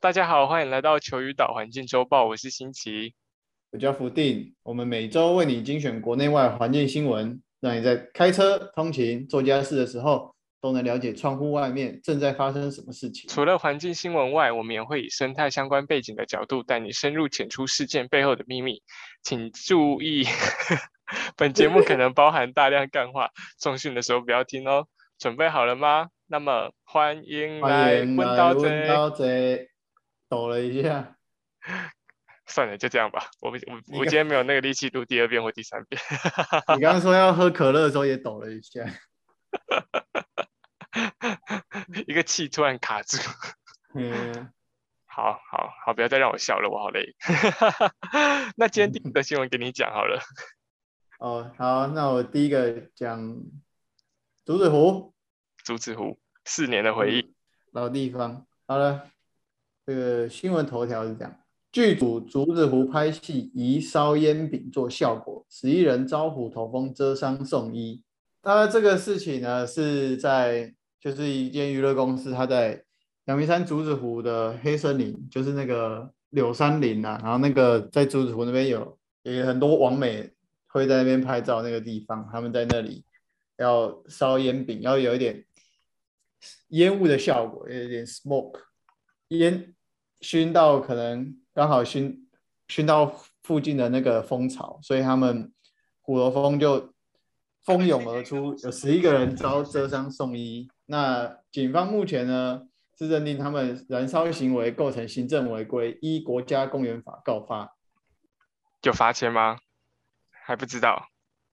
[0.00, 3.14] 大家好，欢迎来到球鱼岛环境周报，我是新奇。
[3.72, 13.28] 我叫福定，我们每周为你精选国内外环境新闻，让你在开车、通勤、做家事的时候都能了解窗户外面正在发生什么事情。
[13.28, 18.80] 除了环境新闻外，我们也会以生态相关背景的角度，带你深入浅出事件背后的秘密。
[19.24, 20.22] 请注意，
[21.36, 24.86] 本节目可能包含大量干话，送讯的时候不要听哦。
[25.18, 26.10] 准备好了吗？
[26.28, 28.54] 那么欢迎来问到
[29.10, 29.68] 这，
[30.28, 31.16] 抖了一下。
[32.46, 33.30] 算了，就这样吧。
[33.40, 36.00] 我我我今天没有那个力气读第二遍或第三遍。
[36.76, 38.84] 你刚刚说要喝可乐的时候也抖了一下，
[42.06, 43.18] 一个气突然卡住。
[43.94, 44.52] 嗯，
[45.04, 47.14] 好好好，不要再让我笑了，我好累。
[48.56, 50.20] 那今天第一个新闻给你讲好了。
[51.18, 53.36] 哦，好，那我第一个讲
[54.46, 55.14] 竹子湖。
[55.64, 57.34] 竹子湖四年的回忆，
[57.72, 58.46] 老地方。
[58.66, 59.10] 好了，
[59.88, 61.34] 这个新闻头条是这样。
[61.72, 68.02] 剧组竹子湖拍戏，疑烧烟饼做效果，十一人遭虎头蜂蛰伤送医。
[68.42, 72.84] 那这个事情呢，是在就是一间娱乐公司，他在
[73.24, 77.18] 阳明山竹子湖的黑森林，就是那个柳山林啊。
[77.22, 80.30] 然后那个在竹子湖那边有有很多网美
[80.66, 83.02] 会在那边拍照，那个地方他们在那里
[83.56, 85.46] 要烧烟饼，要有一点
[86.68, 88.60] 烟雾的效果，有一点 smoke
[89.28, 89.74] 烟
[90.20, 91.36] 熏到可能。
[91.54, 92.28] 刚好熏
[92.68, 93.06] 熏到
[93.42, 95.52] 附近的那个蜂巢，所以他们
[96.02, 96.94] 虎头蜂就
[97.64, 100.70] 蜂拥而出， 有十一个人遭蛰伤送医。
[100.86, 107.74] 那警方目前呢是认定他们燃烧行为构成行政违规，依国家公园法告发。
[108.82, 109.58] 有罚钱吗？
[110.46, 111.08] 还不知道，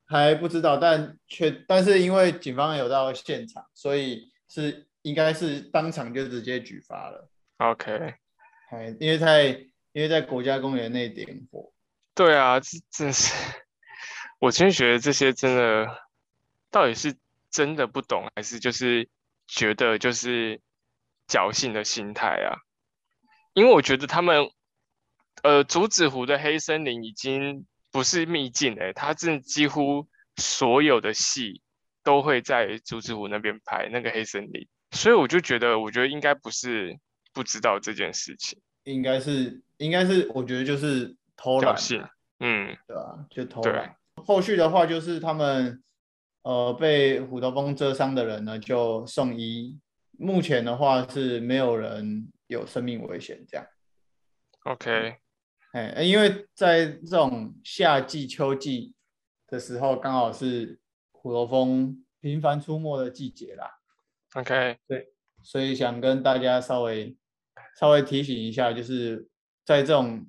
[0.06, 7.28] 还不知道，但却但是因为警方有到现场，所以是应该是当场就直接举发了。
[7.58, 8.14] OK，
[9.00, 9.66] 因为在。
[9.96, 11.72] 因为在国家公园内点火，
[12.14, 13.34] 对啊，这真是，
[14.40, 15.88] 我真觉得这些真的，
[16.70, 17.16] 到底是
[17.50, 19.08] 真的不懂，还是就是
[19.48, 20.60] 觉得就是
[21.30, 22.60] 侥幸的心态啊？
[23.54, 24.52] 因为我觉得他们，
[25.44, 31.62] 呃，竹子湖的黑森林已经不是秘境哎，他真几乎所有的戏
[32.04, 37.00] 都会在竹子湖那边拍那个黑森林，所以我就觉得，我觉得应该不是
[37.32, 38.60] 不知道这件事情。
[38.86, 41.76] 应该是，应该是，我觉得就是偷懒，
[42.40, 43.26] 嗯，对吧？
[43.30, 43.96] 就偷懒。
[44.26, 45.84] 后续的话就是他们，
[46.44, 49.80] 呃，被虎头蜂蛰伤的人呢就送医。
[50.18, 53.68] 目前的话是没有人有生命危险，这样。
[54.64, 55.18] OK，
[55.74, 58.94] 哎，因为在这种夏季、秋季
[59.48, 60.80] 的时候，刚好是
[61.12, 63.70] 虎头蜂频繁出没的季节啦。
[64.36, 65.10] OK，对，
[65.42, 67.18] 所以想跟大家稍微。
[67.78, 69.28] 稍微提醒一下，就是
[69.66, 70.26] 在这种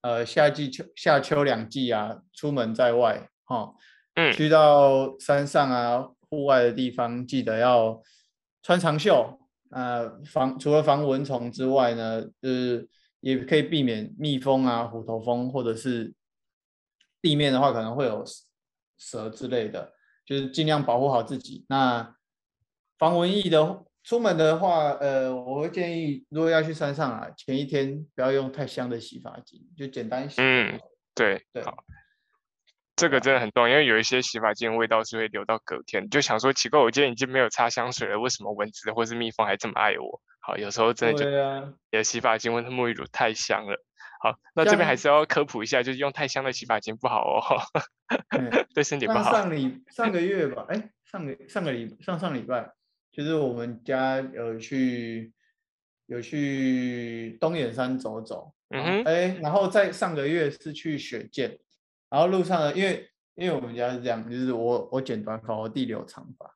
[0.00, 3.72] 呃夏季、秋夏秋两季啊，出门在外哈，
[4.14, 8.02] 嗯，去到山上啊、户外的地方，记得要
[8.62, 9.38] 穿长袖
[9.70, 12.88] 啊，防除了防蚊虫之外呢，就是
[13.20, 16.12] 也可以避免蜜蜂啊、虎头蜂，或者是
[17.22, 18.24] 地面的话可能会有
[18.98, 19.92] 蛇之类的，
[20.26, 21.64] 就是尽量保护好自己。
[21.68, 22.16] 那
[22.98, 23.84] 防蚊液的。
[24.04, 30.42] 出门的话，呃，我会建议，如果要去山上啊，前一天不要用太香的洗发精，就简单洗。
[30.42, 30.78] 嗯，
[31.14, 31.64] 对对，
[32.94, 36.10] 这个真的很重要，因为有一些洗发精味道是会留到隔天。
[36.10, 40.20] 就想说奇怪，我今天已经没有擦香水了，为什么蚊子或是蜜蜂还这么爱我？
[40.40, 41.30] 好，有时候真的就
[41.90, 43.82] 你的洗发精或者沐浴乳太香了。
[44.20, 47.40] 好，那这边还是要科普一下，就是用太香的洗发精不好哦，
[48.74, 49.32] 对 身体不好。
[49.32, 52.70] 上礼上个月吧，哎，上个上个礼上上礼拜。
[53.14, 55.32] 就是我们家有去
[56.06, 61.56] 有去东眼山走走，嗯哼，哎，然后在上个月是去雪见，
[62.10, 66.50] 然后路上呢，因为因为我们家是这样，就是我我剪短发，我弟留长发，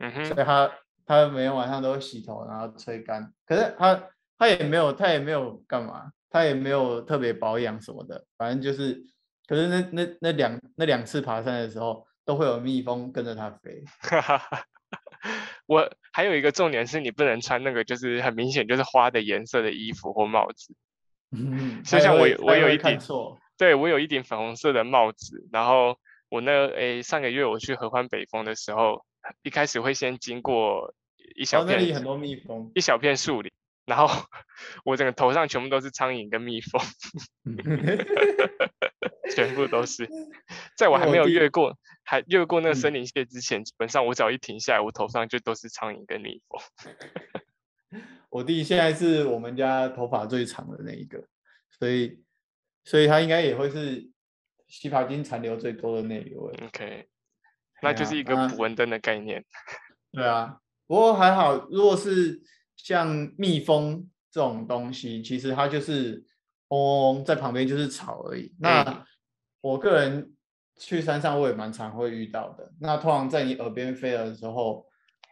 [0.00, 0.68] 嗯哼，所以他
[1.06, 9.00] 他每天晚上都洗头，然后吹干，可是他他也没有他也没有干嘛，他也没有特别保养什么的，反正就是，
[9.46, 14.64] 可是那那那两那两次爬山的时候，都会有蜜蜂跟着他飞，哈哈哈。
[15.66, 20.74] 我还有一个重点是你不能穿那个就是很明显就是花的颜色的衣服或帽子，
[21.30, 22.98] 嗯，就像我我有一顶，
[23.56, 29.04] 对我有一顶粉红色的帽子，然后我那诶上个月我去合欢北峰的时候，
[29.42, 30.94] 一开始会先经过
[31.36, 33.52] 一小片很多蜜蜂，一小片树林，
[33.84, 34.08] 然后
[34.84, 36.80] 我整个头上全部都是苍蝇跟蜜蜂。
[39.34, 40.08] 全部都是，
[40.76, 46.60] 在我还没有越过，还越过那个森林线之前，基本上我只要一停下来，我头上就都是苍蝇跟蜜蜂。
[48.30, 51.24] 我弟现在是我们家头发最长的那一个，
[51.78, 52.22] 所以
[52.84, 54.08] 所以他应该也会是
[54.68, 56.54] 洗发精残留最多的那一位。
[56.66, 57.08] OK，
[57.82, 59.44] 那就是一个啊捕蚊灯的概念。
[60.12, 62.40] 对啊，不过还好，如果是
[62.76, 66.24] 像蜜蜂这种东西，其实它就是
[66.68, 68.54] 嗡嗡嗡在旁边就是吵而已。
[68.60, 69.06] 嗯那
[69.60, 70.32] 我个人
[70.76, 72.72] 去山上我也蛮常会遇到的。
[72.80, 74.86] 那通常在你耳边飞的时候，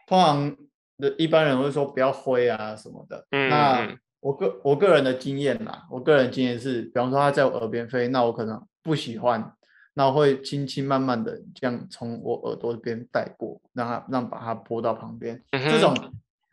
[0.07, 0.55] 通常
[0.97, 3.25] 的一般人会说不要挥啊什么的。
[3.31, 9.53] 嗯那嗯我个我个人的经验啦，我个人经验是，比方说它在我耳边飞，那我可能不喜欢，
[9.93, 15.41] 那我会轻轻慢慢的这样从我耳朵这边带过，让它让把它拨到旁边。
[15.51, 15.95] 这种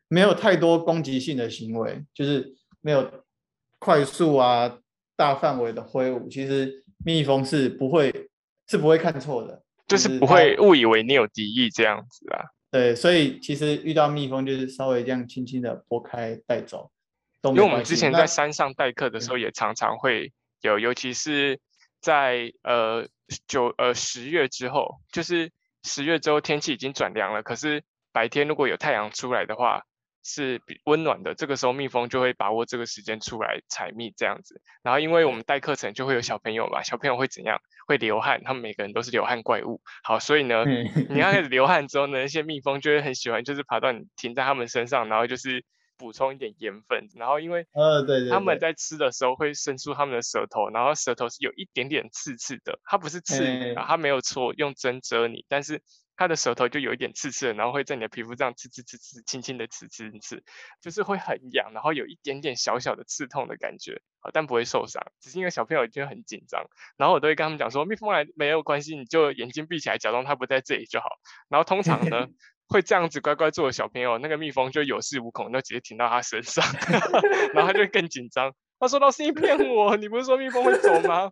[0.06, 3.11] 没有太多攻击性的行为，就是没有
[3.81, 4.78] 快速啊
[5.17, 8.12] 大范围的挥舞，其实蜜蜂是不会
[8.67, 12.43] 是不会看错的，就是不会误以为你有敌意这样子啊。
[12.73, 16.91] 对，所以其实遇到蜜蜂就是稍微这样轻轻的拨开带走，
[17.44, 17.55] 因。
[17.55, 20.32] 为我们之前在山上待客的时候，也常常会
[20.62, 21.61] 有，尤其是
[22.00, 23.06] 在呃
[23.47, 25.52] 九呃十月之后，就是
[25.85, 29.85] 十月之后天气已经转凉了，可是白天如果有太阳出来的话，
[30.26, 34.61] 是比温暖的，这个时候蜜蜂就会把握这个时间出来采蜜这样子。
[34.82, 37.61] 然后因为我们带课程就会有小朋友嘛，小朋友会怎样？
[37.87, 39.81] 会流汗，他们每个人都是流汗怪物。
[40.02, 45.64] 好，所以呢，嗯你刚开 始流汗之后呢，那些蜜蜂就会很喜欢，就是爬到你停在他们身上，然后就是
[45.96, 47.08] 补充一点盐分。
[47.14, 55.81] 然后因为呃，对对，它们在吃的时候会伸出他们的舌头，然后舌头是有一点点刺刺的，它不是刺它没有戳用针蛰你，但是
[56.16, 60.42] 它的舌头就有一点刺刺的，然后会在你的皮肤这样刺刺刺刺，轻轻的刺刺刺，
[60.80, 66.64] 就是会很痒，然后有一点点小小的刺痛的感觉，好，但不会受伤，只是因为小朋友就很紧张，
[66.96, 71.06] 然后我都会跟他们讲说，蜜蜂来没有关系，你就眼睛闭起来，假装它不在这里就好。
[71.48, 72.26] 然后通常呢，
[72.68, 76.64] 会这样子乖乖做的小朋友，那个蜜蜂就有恃无恐，就直接停到他身上，
[77.54, 78.54] 然后他就会更紧张。
[78.78, 81.30] 他说：“老师，你骗我，你不是说蜜蜂会走吗？”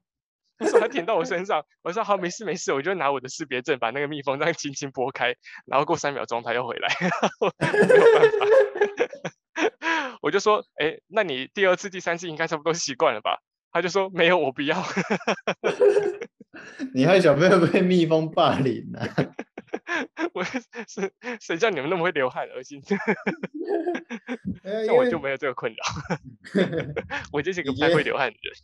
[0.59, 5.35] 他说他舔到我身上， 我说好，没事没事，我就拿我的识别证把那个蜜蜂这样轻轻拨开，
[5.67, 6.89] 然后过三秒钟它又回来，
[7.41, 7.67] 我没
[7.97, 13.41] 有办法，我就说，哎，那你第二次、第三次应该差不多习惯了吧？
[13.73, 14.81] 他就说没有，我不要。
[16.95, 19.35] 你害小朋友被蜜蜂霸凌了、
[20.33, 20.63] 我是
[21.41, 22.81] 谁叫你们那么会流汗，恶心！
[24.63, 25.85] 呃像我就没有这个困扰，
[27.33, 28.55] 我就是一个不太会流汗的人。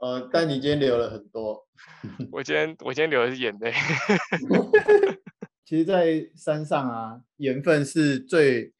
[0.00, 1.66] 呃，但你今天流了很多。
[2.32, 3.72] 我今天我今天流的是眼泪。
[5.64, 8.72] 其实，在山上啊，盐分是最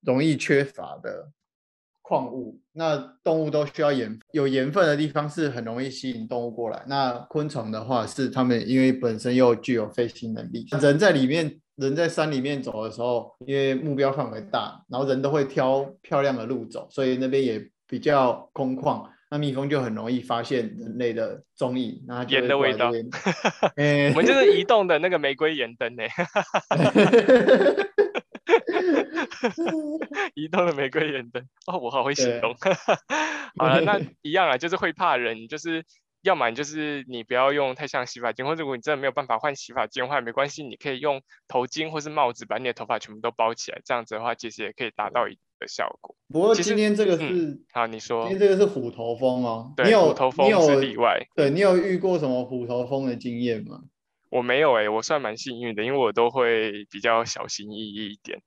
[0.00, 1.30] 容易缺乏的
[2.00, 2.60] 矿物。
[2.72, 6.82] 那动物都需要盐，有盐分的地方是很容易吸引动物过来。
[6.86, 19.04] 那昆虫的话，是它们因为本身又具有飞行能力，人在里面，人在山里面走的时候，因为目标范围大，然后人都会挑漂亮的路走，所以那边也比较空旷。
[19.30, 26.04] 那蜜蜂就很容易发现人类的踪影，那盐的味道 我们就是移动的那个玫瑰盐灯呢，
[30.34, 31.46] 移动的玫瑰盐灯。
[31.66, 32.54] 哦，我好会形对容。
[33.58, 35.84] 好了，那一样啊，就是会怕人，就是
[36.22, 46.16] 要么你就是你不要用太像洗发精，或者如果你真的没有办法换洗发精的话，没关系，你可以用头巾或是帽子把你的头发全部都包起来，这样子的话其实也可以达到一定的效果。
[46.28, 49.72] 不过今天这个嗯是，好，你说今天这个是虎头蜂哦。
[49.76, 51.20] 你对，有虎头蜂是例外。
[51.34, 53.80] 对你有遇过什么虎头蜂的经验吗？
[54.30, 58.42] 我没有诶、我算蛮幸运的，因为我都会比较小心翼翼一点。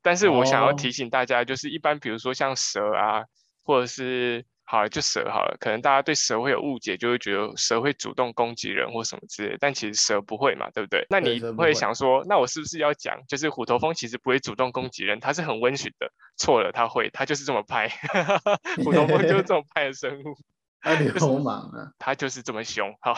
[0.00, 3.24] 但是我想要哦提醒大家，就是一般比如说像蛇啊，
[3.64, 11.06] 或者是好了就蛇好了，可能大家对蛇会有误解，就会觉得蛇会主动攻击人或什么之类，但其实蛇不会嘛，对不对？
[11.10, 16.10] 那你会想说，那我是不是要讲，就是虎头蜂其实不会主动攻击人，它是很温驯的？
[16.36, 17.88] 错了，它会，它就是这么拍，
[18.84, 20.36] 虎头蜂就是这么拍的生物。
[20.84, 21.88] 它流氓啊！
[21.98, 23.14] 它就是这么凶，好，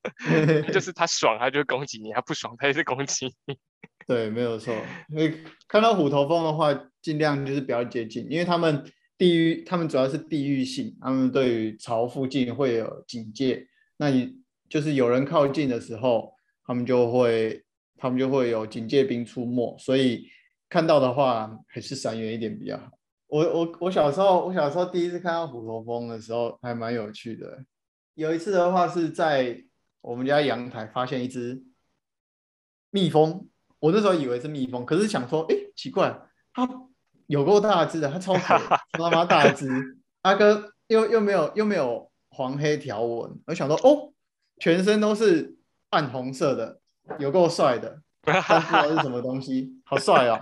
[0.72, 3.58] 就是它爽，它就攻击你；它不爽，它也是攻击你。
[4.06, 4.74] 对，没有错。
[5.10, 6.72] 因为看到虎头蜂的话，
[7.02, 13.66] 尽量就是不要接近，因为他们地域，他们主要是地域性，他们对于巢附近会有警戒。
[13.96, 17.64] 那你就是有人靠近的时候，他们就会，
[17.96, 20.26] 他们就会有警戒兵出没，所以
[20.68, 22.90] 看到的话还是闪远一点比较好。
[23.28, 27.64] 我我我小时候，我小时候第一次看到虎头蜂的时候，还蛮有趣的。
[28.14, 29.64] 有一次的话是在
[30.00, 31.62] 我们家阳台发现一只
[32.90, 33.48] 蜜蜂，
[33.80, 36.16] 我那时候以为是蜜蜂，可是想说，哎，奇怪，
[36.52, 36.68] 它
[37.26, 38.54] 有够大只的，他超肥，
[38.98, 39.68] 超他妈大只，
[40.22, 44.12] 阿哥又又没有又没有黄黑条纹，我想说，哦，
[44.58, 45.56] 全身都是
[45.90, 46.78] 暗红色的，
[47.18, 50.40] 有够帅的， 但不知道是什么东西，好帅哦。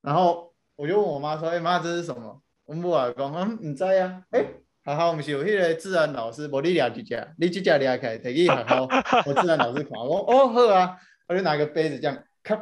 [0.00, 4.46] 然后我就问我妈说：“哎、妈，这是什么？”我母也讲，嗯，唔知啊，诶、
[4.84, 8.88] 学校毋是有迄个自然老师，无你掠一只，你即只掠起来，摕去学校，
[9.26, 10.96] 我自然老师看，我哦好啊，
[11.28, 12.54] 我就拿个杯子这样，咔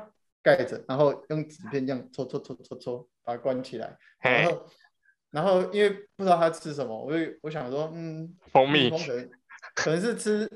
[0.46, 4.66] 盖着，然后用纸片这样搓搓搓搓搓，把它关起来，然嘿，后
[5.32, 8.88] 然后因为不知道它吃什么，我就我想说，嗯，蜂蜜。
[8.88, 9.30] 蜂可能
[9.74, 10.48] 可能是吃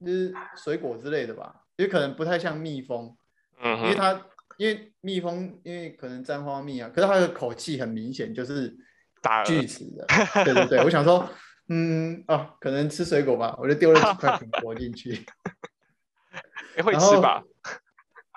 [0.00, 3.14] 就是水果之类的吧，也可能不太像蜜蜂，
[3.60, 4.26] 嗯哼，因为它
[4.56, 8.74] 因为蜜蜂因为可能沾花蜜啊，可是它的口气很明显就是
[9.20, 10.06] 大了锯齿的，
[10.46, 11.28] 对对对，我想说，
[11.68, 15.26] 嗯啊，可能吃水果吧，我就丢了几块苹果进去，
[16.76, 17.44] 诶会吃吧？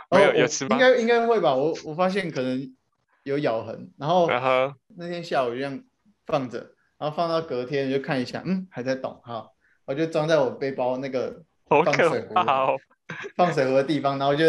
[0.09, 0.75] 没有吃吗？
[0.75, 2.75] 应该应该会吧，我我发现可能
[3.23, 4.73] 有咬痕，然后然后？
[4.97, 5.83] 那天下午就这样
[6.25, 6.57] 放着，
[6.97, 9.53] 然后放到隔天就看一下，嗯，还在动，好，
[9.85, 12.33] 我就装在我背包那个放水壶
[13.35, 14.45] 放水壶的地方，然后就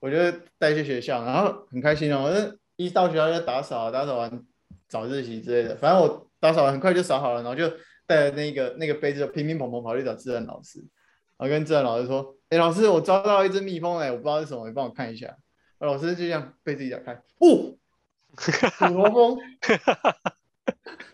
[0.00, 0.16] 我就
[0.58, 4.42] 带去学校，然后很开心哦，我就一到学校就打扫，打扫完
[4.88, 7.68] 早自习之类的，反正我打扫完很快就扫好了，然后就
[8.06, 10.78] 带着那个那个杯子就乒乒乓乓跑去找自然老师，
[11.38, 15.36] 然后跟自然老师说，哎，老师，我抓到一只蜜蜂哎，我不知道是什么，你帮我看一下。
[15.78, 17.76] 老师就这样被自己打开，哦，
[18.36, 19.38] 虎头蜂，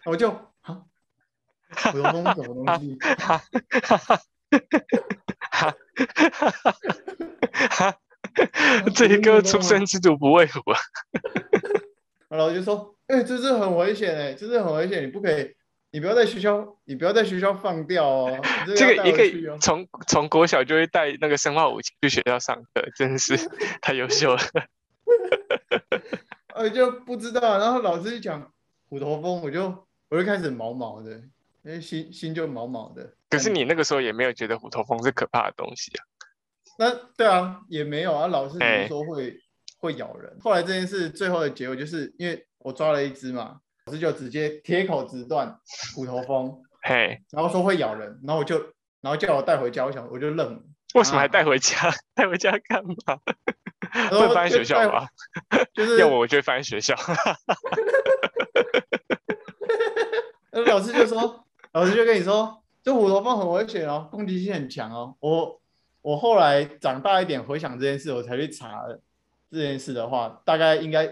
[0.05, 0.85] 我就啊，
[1.71, 2.97] 虎头蜂是什么东西？
[3.19, 3.43] 哈
[3.81, 4.17] 哈哈
[5.51, 5.75] 哈
[7.71, 7.97] 哈！
[8.95, 10.79] 这一个出生之犊不畏虎啊！
[12.29, 15.55] 然后就说，哎、这是很危险哎，这是很危险，你不可以，
[15.92, 18.40] 你不要在学校，你不要在学校放掉哦。
[18.66, 19.52] 你这个要带个一回去哦。
[19.52, 23.37] 个从从国小就会带那个生化武器去学校上课，真是
[23.82, 24.40] 太优秀了。
[26.54, 28.52] 呃，就不知道，然后老师一讲
[28.88, 31.11] 虎头蜂，我就我就开始毛毛的，
[31.62, 33.14] 因为心心就毛毛的。
[33.28, 36.04] 可是你那个时候也没有觉得虎头蜂是可怕的东西啊？
[36.78, 39.38] 那对啊，也没有啊，老师只哎是说会、
[39.78, 40.38] 会咬人。
[40.40, 45.59] 后来这件事最后的结果就是因为我抓了一只嘛，老师就直接铁口直断
[45.95, 48.57] 虎头蜂，嘿，然后说会咬人，然后我就
[49.01, 50.62] 然后叫我带回家，我想我就愣了。
[50.95, 51.91] 为什么还啊带回家？
[52.15, 52.95] 带回家干嘛？
[53.93, 55.09] 然不能放在后就带学校吗？
[55.75, 56.95] 就是要我我就会放在学校。
[60.51, 65.17] 呃老师就说，老师就跟你说，这虎头蜂很危险哦，攻击性很强哦。
[65.19, 65.61] 我
[66.03, 68.83] 我后来长大一点回想这件事，我才去查
[69.51, 71.07] 这件事的话，大概应该，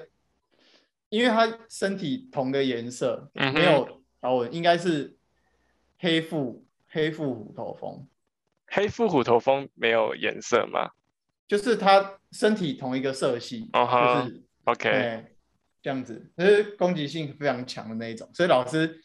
[1.11, 5.17] 因为它身体同个颜色，嗯没有条纹，应该是
[5.99, 8.09] 黑腹黑腹虎头蜂，
[8.67, 10.91] 黑腹虎头蜂没有颜色吗
[11.47, 15.33] 就是它身体同一个色系，就是？OK，哎，
[15.83, 19.03] 这样子，就是攻击性非常强的那一种，所以老师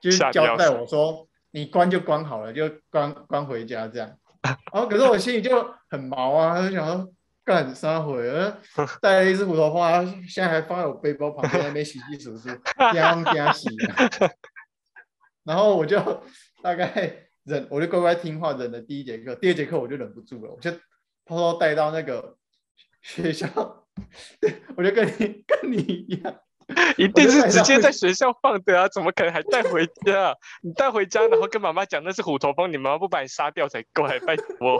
[0.00, 4.16] 就是交代我说，你关就关好了，就关关回家这样。
[4.72, 7.12] 然后可是我心里就很毛啊，就想说
[7.48, 8.60] 干啥回了，
[9.00, 12.44] 带了一只虎头花，现在还放在我背包旁边还没洗洗簌簌，
[13.24, 13.68] 惊惊洗。
[15.44, 15.98] 然后我就
[16.62, 17.10] 大概
[17.44, 20.70] 忍，我就乖乖听话，忍了第一节课，第二节课我就忍不住了，我就
[21.24, 22.36] 偷偷带到那个
[23.00, 23.48] 学校，
[24.76, 26.38] 我就跟你跟你一样，
[26.98, 30.36] 一定是直接在学校放的啊，怎么可能还带回家？
[30.62, 34.78] 你带回家，然后跟妈妈讲那是虎头蜂，你妈妈不把你杀掉才怪，拜托！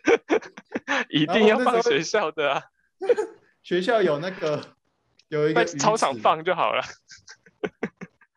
[1.10, 2.62] 一定要放学校的啊，
[3.62, 4.60] 学校有那个
[5.28, 6.82] 有一个操场放就好了。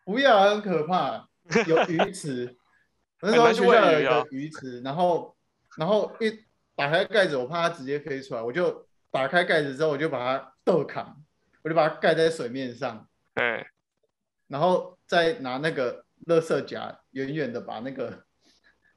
[0.06, 1.28] 不要，很可怕。
[1.68, 2.58] 有鱼池，
[3.22, 5.36] 我那时候学校有一个鱼池，然后
[5.78, 6.30] 然后一
[6.76, 11.23] 打开盖子，我怕它直接飞出来，我就打开盖子之后，我就把它逗扛，
[11.63, 13.65] 我就把它盖在水面上，哎，
[14.48, 18.24] 然后再拿那个垃圾夹，远远的把那个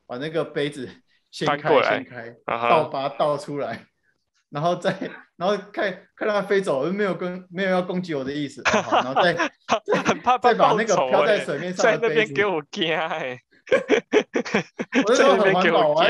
[0.06, 0.88] 把那个杯子
[1.30, 3.86] 掀开掀开，倒把它倒出来，
[4.50, 4.90] 然后再
[5.36, 9.34] 然后看看它飞走，没有跟没有要攻击我的意思，然后再
[10.04, 13.38] 很怕再把那个飘在欸水面 上的杯子那边给我惊哎，
[15.04, 16.04] 我那时候很环保，我。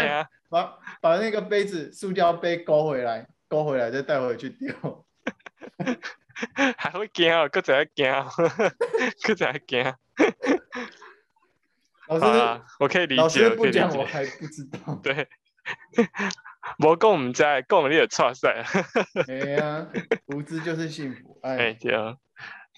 [0.49, 4.73] 把把那个杯子塑胶杯勾回来，勾回来再带回去丢。
[6.77, 8.07] 还会惊哦，搁在 惊，
[9.23, 9.95] 搁在惊。
[12.09, 14.13] 老好啦师，我可以理解，不讲，我解。
[14.13, 14.95] 还不知道。
[15.03, 15.29] 对，
[16.85, 18.65] 我讲唔知，讲你就错赛。
[19.27, 19.87] 哎呀，
[20.27, 21.39] 无知就是幸福。
[21.43, 22.17] 哎，哎，对啊。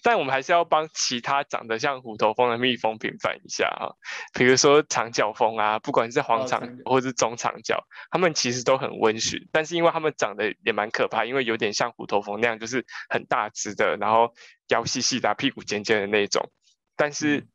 [0.02, 3.93] 但我们还是要帮其他长得像虎头蜂的蜜蜂平反一下啊，
[4.33, 14.33] 比如说长角蜂啊，不管是黄长或是中长角，它们其实都很温驯，但是因为它们长得也蛮可怕，因为有点像虎头蜂那样，就是很大只的，然后
[14.69, 16.50] 腰细细的啊、屁股尖尖的那种，
[16.97, 17.47] 但是。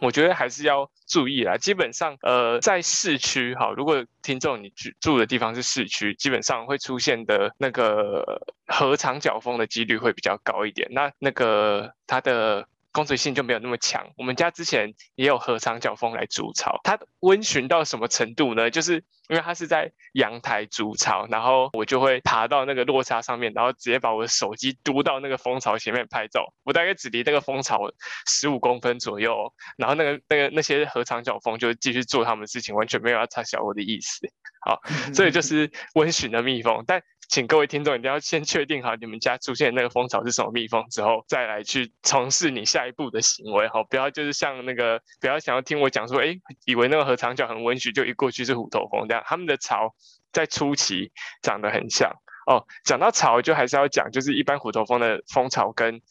[0.00, 1.56] 我觉得还是要注意啦。
[1.56, 10.88] 基本上，呃，在市区，哈，如果听众你住住的地方是市区，基本上会出现的那个河长角风的几率会比较高一点。
[10.92, 14.10] 那那个它的攻击性就没有那么强。
[14.16, 18.70] 我们家之前也有河长角蜂来筑巢，它温驯到什么程度呢？
[18.70, 26.52] 就是因为它是在阳台筑巢，然后我就会爬到那个落差上面，然后直接把我的手机嘟到那个蜂巢前面拍照。
[26.64, 27.78] 我大概只离那个蜂巢
[28.26, 34.28] 十五公分左右，然后那个那个那些河长角蜂就继续做他们的事情，完全没有要插小我的意思。
[34.60, 34.80] 好，
[35.14, 37.02] 所以就是温驯的蜜蜂，但。
[37.30, 49.94] 请各位听众一定要先确定好你们家出现那个蜂巢是什么蜜蜂之后，再来去从事你下一步的行为哈，不要就是像那个不要想要听我讲说，哎，以为那个河长角很温煦，就一过去是虎头蜂这样，他们的巢
[50.32, 52.10] 在初期长得很像
[52.48, 52.66] 哦。
[52.84, 56.02] 讲到巢，就还是要讲，就是一般虎头蜂的蜂巢跟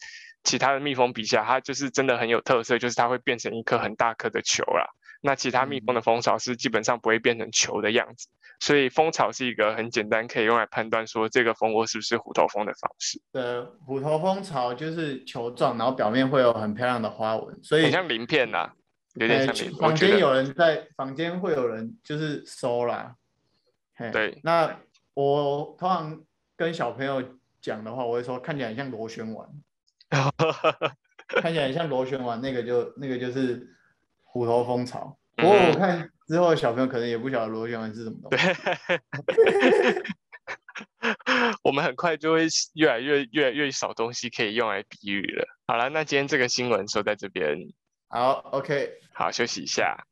[0.42, 4.86] 其他的蜜蜂比下，它就是真的很有特色，就是它会变成一颗很大颗的球啦。
[5.20, 8.28] 那其他蜜蜂的蜂巢是基本上不会变成球的样子。
[8.58, 13.18] 所以蜂巢是一个很简单可以用来判断说这个蜂窝是不是虎头蜂的方式。
[13.32, 18.70] 对，虎头蜂巢就是球状，然后表面会有很漂亮的花纹，所以很像鳞片呐，
[19.14, 19.74] 有点像鳞。
[19.78, 23.14] 房间有人在房间会有人就是收啦。
[24.12, 24.78] 对，那
[25.14, 26.20] 我通常
[26.56, 27.22] 跟小朋友
[27.62, 29.48] 讲的话，我会说看起来像螺旋丸，
[31.28, 33.66] 看起来像螺旋丸，那个就那个就是
[34.32, 35.18] 虎头蜂巢。
[35.36, 36.10] 不过我看。
[36.30, 38.46] 之后小朋友可能也不晓得螺旋丸是什么东西。
[41.64, 45.44] 我们很快就会越来越越来越少东西可以用来比喻了。
[45.66, 47.58] 好了，那今天这个新闻说在这边。
[48.06, 50.06] 好，OK，好，休息一下。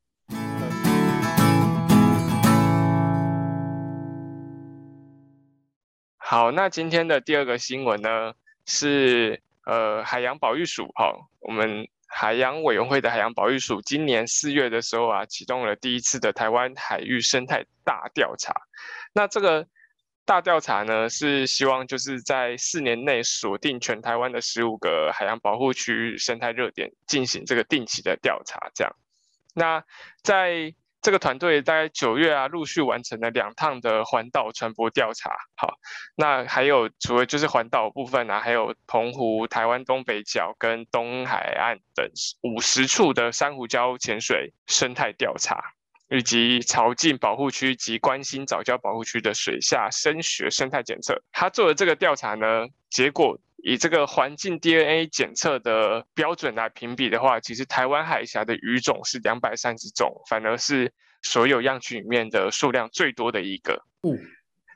[6.17, 8.33] 好，那今天的第二个新闻呢
[8.67, 11.87] 是呃海洋保育署哈，我们。
[12.11, 18.53] 海洋委员会的海洋保育署今年四月的时候啊，启动了第一次的台湾海域生态大调查。
[19.12, 19.67] 那这个
[20.25, 28.71] 大调查呢，是希望就是在四年内锁定全台湾的十五个海洋保护区生态热点，进行这个定期的调查。
[28.75, 28.97] 这样，
[29.55, 29.85] 那
[30.23, 35.31] 在这个团队大概九月啊，陆续完成了两趟的环岛船舶调查。
[35.57, 35.79] 好，
[36.17, 42.11] 那还有除了就是环岛部分啊，还有澎湖、台湾东北角跟东海岸等
[42.43, 45.73] 五十处的珊瑚礁潜水生态调查，
[46.11, 51.23] 以及潮境保护区及关心早教保护区的水下声学生态检测。
[51.33, 53.38] 他做的这个调查呢，结果。
[53.61, 60.92] 以这个环境 DNA 检测的标准来评比的话，其实台湾海峡的鱼种是两百三十种，反而是
[61.23, 63.85] 所有样区里面的数量最多的一个。
[64.03, 64.16] 嗯，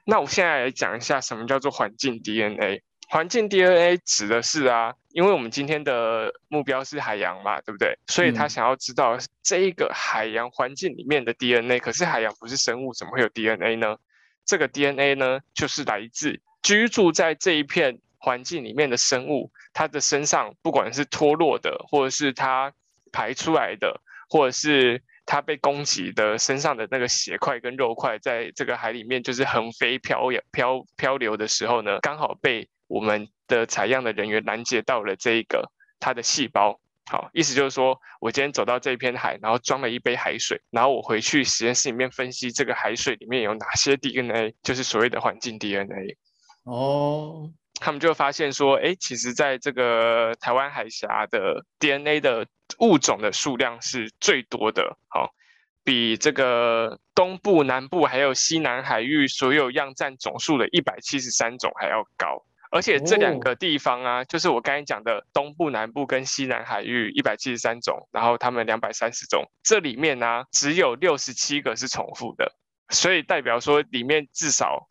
[0.05, 2.83] 那我现在来讲一下什么叫做环境 DNA。
[3.13, 7.95] 环境 DNA 指的是啊，因为我们今天的目标是海洋嘛，对不对？
[8.07, 11.79] 所以他想要知道这一个海洋环境里面的 DNA。
[11.79, 13.99] 可是海洋不是生物，怎么会有 DNA 呢？
[14.47, 17.99] 这个 DNA 呢，就是来自居住在这一片。
[18.25, 22.73] 环境里面的生物，它的身上不管是脱落的，或者是它
[23.11, 36.79] 排出来的，或者是它被攻击的身上的那个血块跟肉块，在这个海里面就是横飞漂漂漂流的时候呢，刚好被我们的采样的人员拦截到了这一个它的细胞。
[37.11, 46.17] 好，意思就是说我今天走到这一片海，然后装了一杯海水，然后我回去实验室里面分析这个海水里面有哪些 DNA，就是所谓的环境 DNA。
[46.65, 47.51] 哦。
[47.81, 52.47] 他们就发现说，哎，其实在这个台湾海峡的 DNA 的
[52.79, 55.35] 物种的数量是最多的，好，
[55.83, 62.45] 比这个东部、南部还有西南海域所有样占总数的一百七十三种还要高。
[62.73, 72.53] 而且这两个地方啊，就是我刚才讲的东部、南部跟西南海域一百七十三种，然后他们两百三十种，这里面呢只有六十七个是重复的，
[72.89, 74.89] 所以代表说里面至少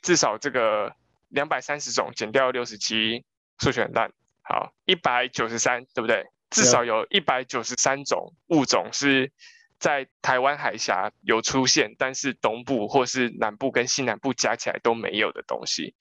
[0.00, 0.94] 至少这个。
[1.30, 3.24] 两百三十种减掉六十七，
[3.58, 4.12] 数学很烂。
[4.42, 6.24] 好，一百九十三，对不对？
[6.50, 9.32] 至少有一百九十三种物种是
[9.80, 15.96] 在台湾海峡有出现，但是东部或是南部跟西南部加起来都没有的东西。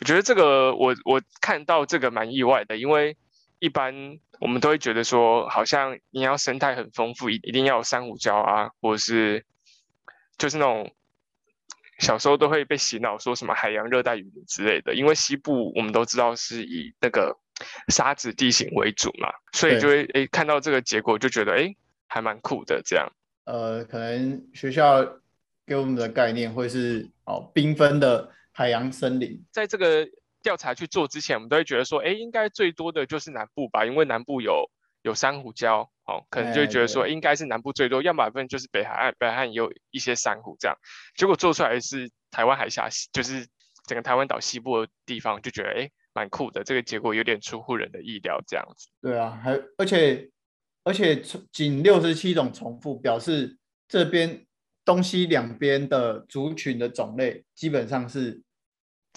[0.00, 3.16] 我觉得这个，我我看到这个蛮意外的，因为
[3.58, 9.44] 一般我们都会觉得说，好像你要生态很丰富，一一定要有珊瑚礁啊，或者是
[10.38, 10.90] 就是那种。
[12.00, 17.38] 小时候都会被洗脑说什么海洋热带雨林之类的，因为西部我们都知道是以那个
[17.86, 21.76] 沙子地形为主嘛，所以就会诶看到这个结果就觉得诶
[22.08, 23.08] 还蛮酷的这样。
[23.44, 25.06] 呃，可能学校
[25.64, 29.44] 给我们的概念会是哦缤纷的海洋森林。
[29.52, 30.08] 在这个
[30.42, 34.70] 调查去做之前，我们都会觉得说，诶应该最多的就是南部吧，因为南部有
[35.02, 35.88] 有珊瑚礁。
[36.06, 40.76] 哦，可能就会觉得说应该是南部最多，要么分就是北海岸，北海岸也有一些珊瑚这样。
[41.16, 43.46] 结果做出来是台湾海峡，就是
[43.86, 48.90] 整个台湾岛西部的地方，就觉得哎，蛮酷的，这个结果有点出乎人的意料，这样子。
[49.00, 50.30] 对啊，还而且
[50.82, 53.56] 而且仅六十七种重复，表示
[53.88, 54.44] 这边
[54.84, 58.42] 东西两边的族群的种类基本上是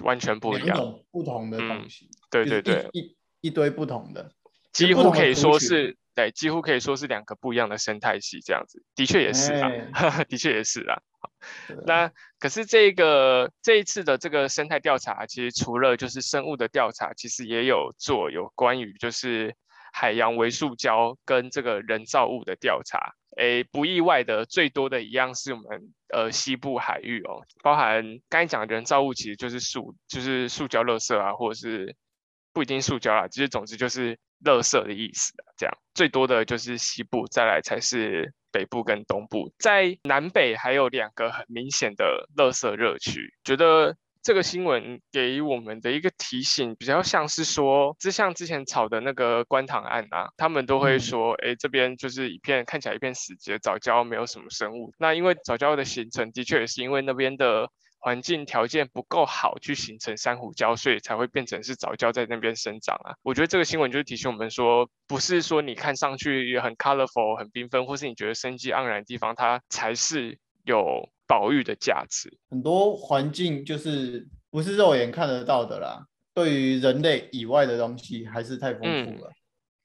[0.04, 2.10] 完全不一样，不同的东西。
[2.30, 4.32] 对对对，一一堆不同的，
[4.72, 5.98] 几乎可以说是。
[6.18, 9.70] 对，几乎可以说是两个不一样的生态系，这样子，的确也是啊，
[10.28, 11.00] 的确也是啊。
[11.86, 19.56] 那可是这个这一次的这个生态调查，其实除了就是生物的调查，其实也有做有关于就是
[20.00, 23.14] 海洋微塑胶跟这个人造物的调查。
[23.38, 25.82] 诶，不意外的，最多的一样是我们
[26.14, 31.96] 呃西部海域哦，包含刚才讲的人造物，其实就是塑就是塑胶垃圾啊，或者是
[32.54, 34.18] 不一定塑胶啦，其实总之就是。
[34.46, 43.34] 垃圾的意思，这样最多的就是西部，再来才是北部跟东部，在南北还有两个很明显的垃圾热区。
[43.44, 54.92] 觉得这个新闻给我们的一个提醒，比较像是说，就像之前炒的那个观塘案啊，他们都会说，哎，这边就是一片看起来一片死结，早教没有什么生物。
[55.00, 57.70] 那因为早教的形成，的确也是因为那边的。
[58.00, 63.16] 环境条件不够好，去形成珊瑚礁，所以才会变成是藻礁在那边生长啊。
[63.24, 70.38] 我觉得这个新闻就是提醒我们说，不是说你看上去也很 colorful、很缤纷，或是你觉得生机盎然的地方，它才是
[70.68, 72.38] 有保育的价值。
[72.52, 79.32] 很多环境就是不是肉眼看得到的啦，对于人类以外的东西还是太丰富了。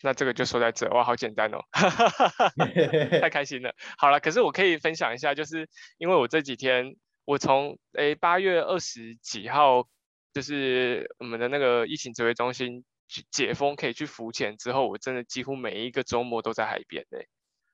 [0.02, 1.60] 那这个就说在这，哇，好简单哦，
[3.22, 3.72] 太开心了。
[3.96, 6.94] 好了，可是我可以分享一下，就是因为我这几天。
[7.24, 9.86] 我从诶八月二十几号，
[10.34, 12.84] 就是我们的那个疫情指挥中心
[13.30, 17.28] 解封，可以去浮潜之后，我真的几乎每一个周末都在海边诶。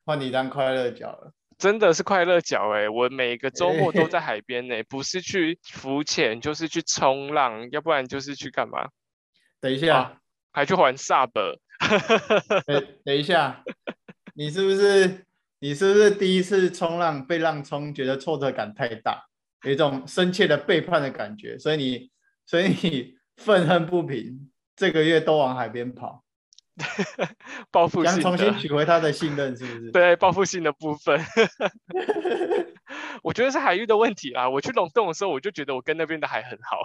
[0.05, 8.89] 换你当快乐角了，真的是快乐角诶，我每个周末都在海边呢，不是去浮潜，就是去冲浪，要不然就是去干嘛？
[9.61, 10.21] 等一下，
[10.53, 11.31] 还去玩 sub。
[12.67, 13.65] 等等一下，
[14.35, 15.27] 你是不是
[15.59, 19.25] 你是不是第一次冲浪被浪冲，觉得挫折感太大？
[19.65, 22.11] 有一种深切的背叛的感觉，所以你，
[22.47, 26.25] 所以你 愤恨不平，这个月都往海边跑，
[27.71, 29.91] 报复性想重新取回他的信任，是不是？
[29.93, 31.21] 对，报复性的部分，
[33.23, 34.49] 我觉得是海域的问题啦。
[34.49, 36.83] 我去龙洞的时候，我就觉得我跟那边的海很好。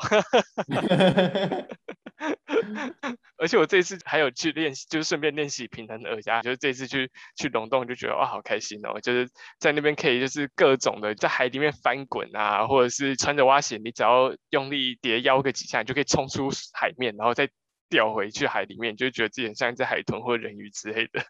[3.38, 6.42] 而且我这次还有去练习，就是顺便练习平衡耳压。
[6.42, 9.02] 就是这次去去龙洞，就觉得哇，好开心哦！
[9.02, 9.30] 就是
[9.60, 17.50] 在那边可以就是各种的在海里面翻滚啊，或者是穿着蛙鞋，你只要用力叠腰个几下，你就可以冲出海面，然后再
[17.94, 21.24] 掉回去海里面，就觉得自己很像一只海豚或人鱼之类的。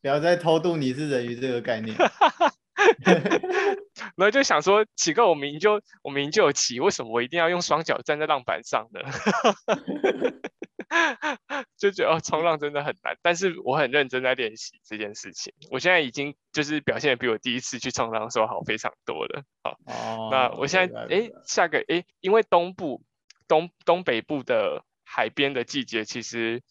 [0.00, 1.96] 不要再偷渡你是人鱼这个概念。
[4.14, 9.00] 然后就想说，奇怪，我明明就我明明就有骑，为什么我一定要用双脚站在浪板上呢？
[11.76, 15.52] 就觉得哦，冲浪真的很难，但是我很认真在练习这件事情。
[15.70, 19.42] 我现在已经就是表现的比我第一次去冲浪的时候好非常多了。
[19.62, 19.76] 好，
[20.30, 23.02] 那我现在哎，下个哎，因为东部
[23.48, 26.62] 东东北部的海边的季节，其实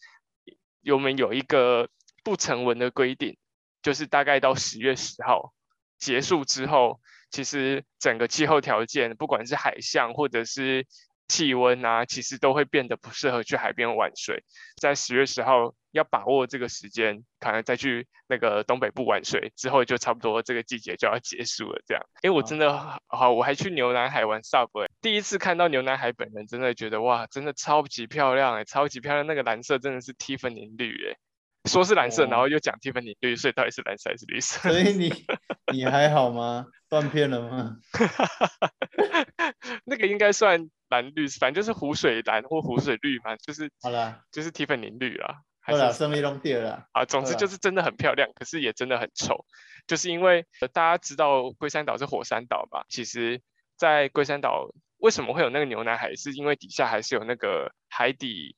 [0.92, 1.90] 我们有一个
[2.22, 3.36] 不成文的规定，
[3.82, 5.52] 就是大概到十月十号。
[5.98, 10.86] 结束之后，其实整个气候条件，不管是海象或者是
[11.28, 14.42] 气温啊，其实都会变得不适合去海边玩水。
[14.80, 21.80] 在十月十号要把握这个时间，可能再去那个东北部玩水，之后就差不多这个季节就要结束了。
[21.86, 31.16] 这样，哎，我真的好，我还去牛南海玩 SUP，第一次看到牛南海本人，真的觉得哇，真的超级漂亮哎，超级漂亮，那个蓝色真的是 Tiffany 绿哎。
[31.64, 34.70] 说是蓝色，然后又讲 Tiffany 绿，所以到底是蓝色还是绿色？
[34.70, 35.12] 所以你
[35.74, 36.64] 你还好吗？
[36.88, 37.76] 断片了吗？
[39.84, 45.42] 那个应该算蓝绿，反正就是湖水蓝或湖水绿嘛，就是好了，就是 Tiffany 绿啦。
[45.60, 46.86] 好了，生命中掉了。
[46.92, 49.44] 啊，总之就是真的很漂亮，可是也真的很丑，
[49.86, 52.84] 就是因为大家知道龟山岛是火山岛嘛？
[52.88, 53.40] 其实，
[53.76, 56.14] 在龟山岛为什么会有那个牛奶海？
[56.14, 58.56] 是因为底下还是有那个海底。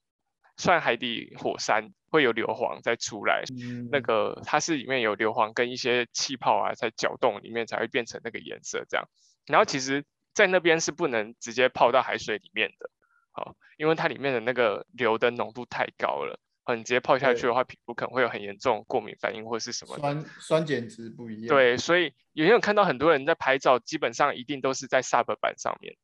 [0.57, 3.45] 算海底火山会有硫磺再出来，
[3.91, 9.09] 那个它是里面有硫磺跟一些气泡啊在搅动里面才会变成那个颜色这样。
[9.47, 12.91] 然后其实，在那边是不能直接泡到海水里面的，
[13.33, 16.39] 好，因为它里面的那个硫的浓度太高了，
[16.77, 19.97] 你直接泡下去的话，皮肤可能会有很严重过敏反应或是什么。
[19.99, 21.49] 酸酸碱值不一样。
[21.49, 25.97] 对，所以有没有看到很多人在拍照，基本上一定都是在 SUP 板上面。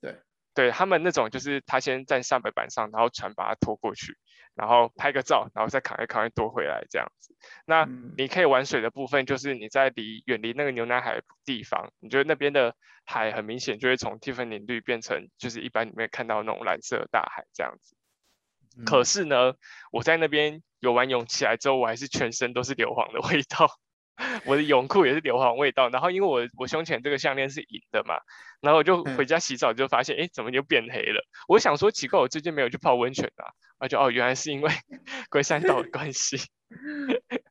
[0.00, 0.20] 对。
[0.54, 4.16] 对他们那种，就是他先站上北板上，然后船把它拖过去，
[4.56, 7.36] 然后拍个照，然后再扛一扛，拖回来这样子。
[7.66, 17.96] 那你可以玩水的部分，就是你在离远离那个牛奶海地方，你觉得那边的海很明显就会从蒂芬尼绿变成就是一般里面看到那种蓝色大海这样子。
[18.84, 19.54] 可嗯是呢，
[19.92, 23.70] 我在那边游完泳起来之后，我还是全身都是硫磺的味道，
[24.44, 25.88] 我的泳裤也是硫磺味道。
[25.88, 28.16] 然后因为我我胸前这个项链是银的嘛，
[28.60, 31.24] 然后我就回嗯家洗澡就发现，哎，怎么就变黑了？
[31.48, 34.70] 我想说奇怪，我最近没有去泡温泉啊，啊就哦，原来是因为
[35.30, 36.38] 龟山岛的关系。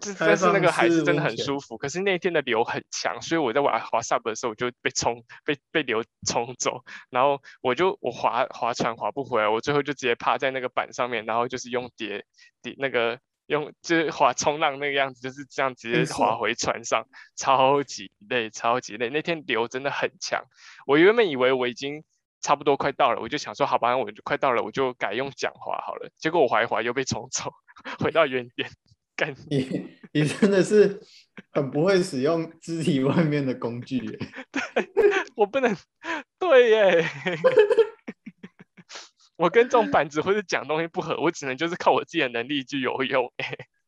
[0.00, 12.26] 这但是那个海是真的很舒服，可是那天的流很强，所以我在玩滑 sub 的时候我就被冲被被流冲走，然后我就我划划船划不回来，我最后就直接趴在那个板上面，然后就是用叠
[12.60, 13.18] 叠那个
[13.48, 19.10] 用就是划冲浪那个样子，就是这样直接划回船上，超级累，超级累。
[19.10, 20.44] 那天流真的很强，
[20.86, 22.04] 我原本以为我已经
[22.40, 26.10] 差不多快到了，我就想说好吧，我就快到了，我就改用桨划好了。
[26.18, 27.52] 结果我划一划又被冲走，
[27.98, 28.70] 回到原点，
[29.16, 31.00] 干你你真的是
[31.50, 34.18] 很不会使用肢体外面的工具耶，
[35.34, 35.74] 我不能，
[36.38, 37.04] 对耶，
[39.38, 43.32] 我跟这种板子或者讲东西不合，我只能就是靠我自己的能力去游泳。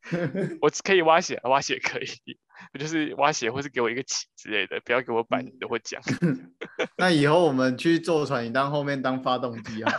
[0.63, 2.39] 我只可以挖血，挖血可以，
[2.73, 6.01] 我就是挖血或是给我一个旗之类的，不要给我板子或讲。
[6.97, 9.93] 那以后我们去坐船，你当后面当发动机啊？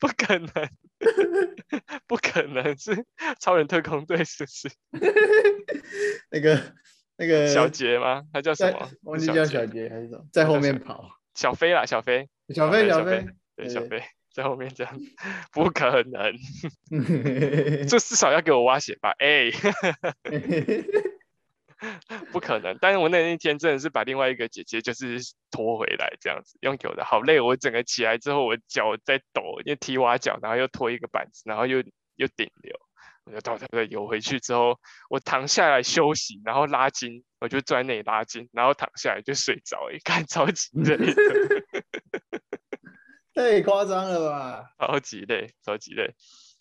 [0.00, 0.50] 不可能，
[2.08, 3.04] 不可能是
[3.40, 4.68] 超人特工队是不是？
[6.30, 6.60] 那个
[7.16, 8.24] 那个小杰吗？
[8.32, 8.90] 他叫什在么？
[9.02, 11.08] 忘记叫小杰还是什么，在后面跑。
[11.34, 13.24] 小飞啦，小飞，小飞，小小飞，
[13.58, 15.00] 对，小对飞在后面这样，
[15.52, 16.32] 不可能，
[17.88, 19.10] 就至少要给我挖血吧？
[19.18, 19.50] 哎、
[22.32, 22.76] 不可能！
[22.80, 25.18] 但是我那一天真的是把另外一个姐姐就是
[25.50, 31.78] 拖回来这样子，用游的好累，我整个起来之后，我脚在抖，因为踢蛙脚，然后又拖一个板子，然后又
[32.16, 32.74] 又顶流，
[33.24, 41.04] 我就到对对游回去之后，我躺下来休息，然后拉筋，我就坐在那里拉筋，然后躺下来就睡着，一看超级累的，
[43.38, 44.64] 太夸张了吧？
[44.80, 46.12] 超级累，超级累。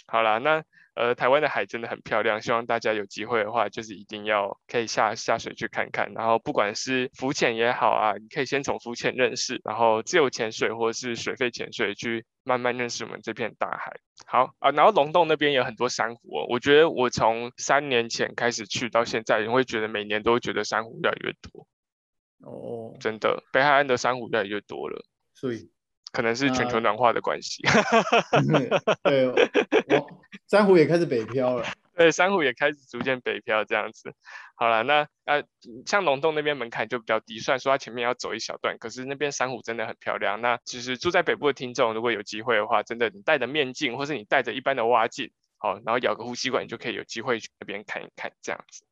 [0.06, 0.64] 好啦，那
[0.94, 6.14] 呃，台湾的海真的很漂亮，希望大家有机会的话，就是一定要可以下下水去看看。
[6.14, 14.00] 然后不管是浮潜也好啊，你可以先从浮潜认识，然后自由潜水或者是水肺潜水去慢慢认识我们这片大海。
[14.28, 21.68] 好啊，然后龙洞那边有很多珊瑚哦，我觉得我从三年前开始去到现在，你会觉得每年都会觉得珊瑚越来越多，
[22.48, 25.04] 哦，真的，北海岸的珊瑚越来越多了。
[25.34, 25.70] 所以
[26.18, 27.62] 可能是全球暖化的关系，
[29.06, 31.64] 对，我珊瑚也开始北漂了。
[31.94, 34.12] 对，珊瑚也开始逐渐北漂这样子。
[34.56, 35.44] 好了，那呃，
[35.86, 40.42] 像龙洞那边门槛就比较低，虽然说它前面要走一小段，可是那边珊瑚真的很漂亮。
[40.42, 48.84] 那其实住在北部的听众，如果有机会的话，真的你戴着面镜，或是你戴着一般的蛙镜，好，然后咬个呼吸管，你就可以有机会去那边看一看这样子。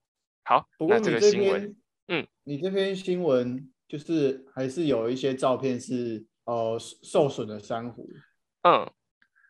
[0.44, 1.76] 好，那这不过你这个新闻，篇，
[2.08, 8.08] 嗯，你这篇新闻就是还是有一些照片是呃受损的珊瑚，
[8.64, 8.90] 嗯，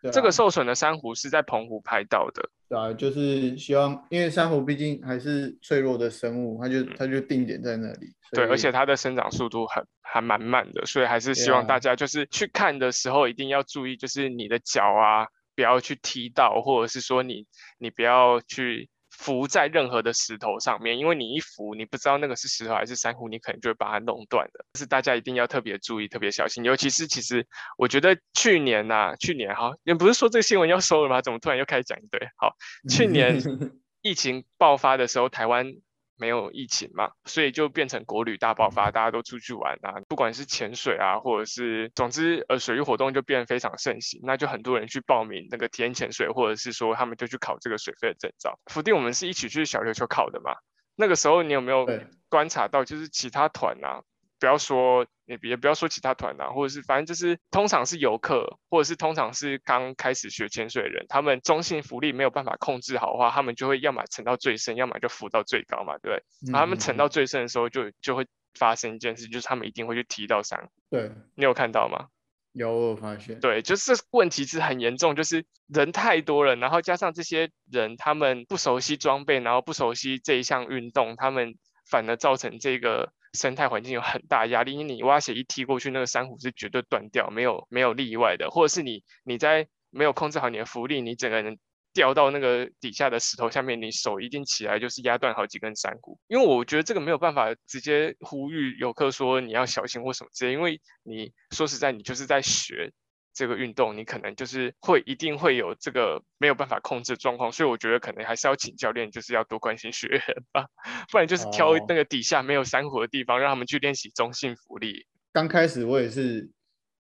[0.02, 8.08] 对啊这个受损的珊瑚是在澎湖拍到的，对啊，就是希望，因为珊瑚毕竟还是脆弱的生物，它就它就定点在那里。
[8.30, 17.46] 所对，而且它的生长速度很还蛮慢的，所以还是希望大啊家就是去看的时候一定要注意，就是你的脚啊不要去踢到，或者是说你
[17.78, 24.66] 你不要去浮在任何的石头上面，因为你一浮，你不知道那个是石头还是珊瑚，你可能就会把它弄断的。
[24.78, 27.46] 是大家一定要特别注意、特别小心，尤其是其实
[27.78, 31.22] 我觉得去年呐、去年哈，也不是说这个新闻要收了吗？
[31.22, 32.20] 怎么突然又开始讲一堆？
[32.38, 32.56] 好，
[32.90, 33.40] 去年
[34.02, 35.74] 疫情爆发的时候，台湾
[36.18, 48.58] 没有疫情嘛，所以就变成国旅大爆发，大家都出去玩啊，不管是潜水啊，或者是总之呃水域活动就变得非常盛行，那就很多人去报名那个体验潜水，或者是说他们就去考这个水肺的证照。
[48.72, 50.56] 福定我们是一起去小琉球考的嘛，
[50.96, 52.08] 那个时候你有没有对。
[52.28, 54.02] 观察到，就是其他团啊，
[54.40, 66.52] 不要说也也不要说其他团啊，或者是反正就是通常是游客，或者是通常是刚开始学潜水的人，他们中性浮力没有办法控制好的话，他们就会要么沉到最深，要么就浮到最高嘛，对不对？
[66.52, 70.70] 然后他们沉到嗯最深的时候就，就会发生一件事，就是他们一定会去踢到珊瑚。
[70.90, 72.08] 对，你有看到吗？
[72.54, 84.72] 有我有发现，对，就是这问题是很严重，就是人太多了，然后加上这些人他们不熟悉装备，然后不熟悉这一项运动，他们反而造成这个生态环境有很大压力。
[84.72, 91.60] 因为你挖鞋一踢过去，那个珊瑚是绝对断掉，没有没有例外的，或者是你你在没有控制好你的浮力，你整个人
[91.94, 96.20] 掉到那个底下的石头下面，你手一定起来就是压断好几根珊瑚。
[96.28, 102.92] 因为我觉得这个没有办法直接呼吁游客说你要小心或什么之类，因为你说实在，你就是在学
[103.36, 110.22] 这个运动，你可能就是会一定会有这个没有办法控制的状况，所以我觉得可能还是要请教练，就是要多关心学员
[110.54, 110.68] 吧，
[111.12, 115.06] 不然就是挑哦那个底下没有珊瑚的地方，让他们去练习中性浮力。
[115.34, 116.50] 刚开始我也是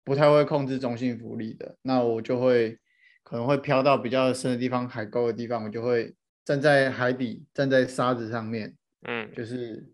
[0.04, 2.80] 不太会控制中性浮力的，那我就会
[3.24, 8.76] 可能会飘到比较深的地方，海沟的地方，我就会站在海底，站在沙子上面，
[9.08, 9.88] 嗯，就是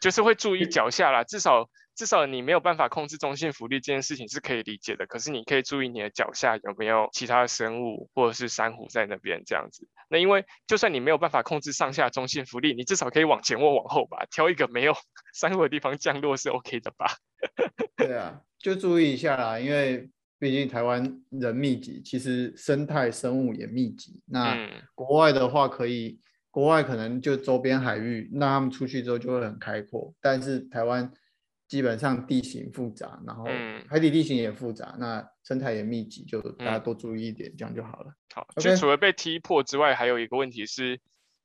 [0.00, 9.88] 就是会注意脚下啦，至少至少你没有办法控制中性浮力这件事情是可以理解的，可是你可以注意你的脚下有没有其他的生物或者是珊瑚在那边这样子。
[10.08, 14.94] 那因为就算你没有办法控制上下中性浮力，你至少可以往前或往后吧，挑一个没有
[15.34, 17.16] 珊瑚的地方降落是 OK 的吧？
[17.96, 20.08] 对啊，就注意一下啦，因为
[20.38, 24.22] 毕竟台湾人密集，其实生态生物也密集。
[24.24, 26.20] 那嗯国外的话，可以
[26.52, 30.14] 国外可能就周边海域，那他们出去之后就会很开阔。
[30.20, 31.12] 但是台湾
[31.68, 38.12] 基本上地形复杂，然后嗯海底地形也复杂，那生态也密集，就大家嗯多注意一点，这样就好了。
[38.34, 40.98] 好就除了被踢破之外，还有一个问题是，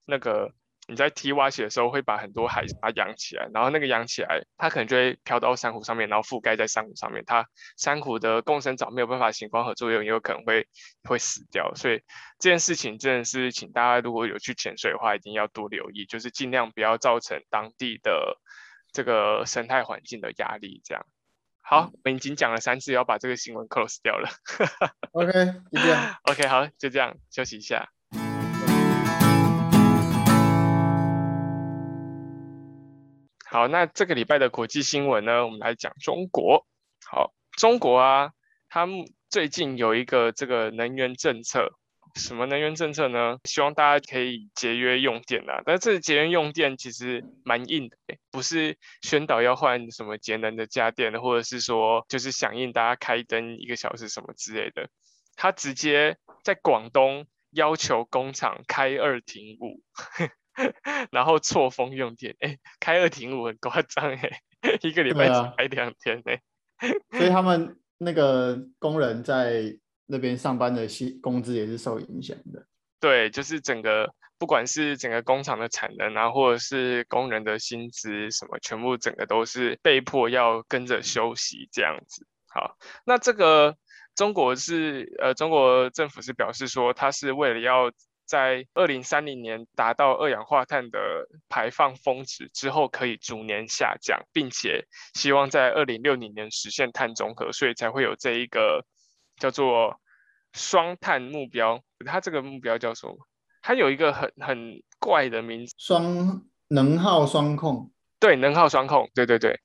[0.06, 0.54] 那个
[0.88, 7.46] 你在踢蛙鞋的时候会把很多海沙扬起来，然后那个扬起来，它可能就会飘到珊瑚上面，然后覆盖在珊瑚上面，它
[7.78, 10.68] 珊瑚的共生藻没有办法行光合作用，也有可能会
[11.04, 11.74] 会死掉。
[11.76, 12.02] 所以
[12.40, 18.38] 这件事情真的是，请大家如果有去潜水的话，一定要多留意，就是尽量不要造成当地的
[18.94, 20.82] 这个生态环境的压力。
[20.86, 21.06] 这样。
[21.66, 24.30] 好，我们已经讲了三次，要把这个新闻 close 掉了。
[25.12, 25.32] OK，
[25.72, 26.16] 就这样。
[26.30, 27.90] OK，好，就这样，休息一下。
[33.46, 36.66] 好，那这个礼拜的国际新闻呢，我们来讲中国。
[37.06, 38.32] 好，中国啊，
[38.68, 41.72] 他们最近有一个这个能源政策，
[42.16, 43.38] 什么能源政策呢？
[43.46, 45.62] 希望大家可以节约用电啊。
[45.66, 54.88] 但是这个节约用电其实蛮硬的欸，不是宣导要换什么节能的家电，或者是说就是响应大家开灯一个小时什么之类的。
[55.36, 59.82] 他直接在广东要求工厂开二停五，
[61.12, 64.40] 然后错峰用电，哎，开二停五很夸张哎，
[64.82, 66.42] 一个礼拜只开两天哎，
[67.18, 69.76] 所以他们那个工人在
[70.14, 72.64] 那边上班的薪工资也是受影响的。
[73.00, 82.28] 对，就是整个不管是整个工厂的产能啊，或者是工人的薪资什么，全部整个都是被迫要跟着休息这样子。
[82.54, 83.76] 好，那这个
[84.16, 87.92] 中国是呃，中国政府是表示说，它是为了要
[88.28, 91.00] 在二零三零年达到二氧化碳的
[91.50, 98.86] 排放峰值之后，可以逐年下降，并且希望在二零六零年实现碳中和，所以才会有这一个
[99.38, 100.00] 叫做
[100.54, 101.84] 双碳目标。
[102.06, 103.18] 它这个目标叫什么？
[103.62, 109.60] 它有一个很很怪的名字，双能耗双控，对，能耗双控，对对对。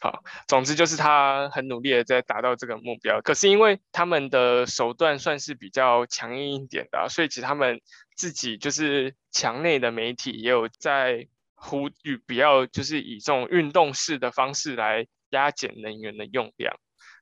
[0.00, 7.80] 好，总之就是他很努力的在达到这个目标，可是因为他们的手段算是比较强硬一点的啊、所以其实他们
[8.14, 16.76] 自己就是墙内的媒体也有在呼吁不要就是以这种运动式的方式来压减能源的用量。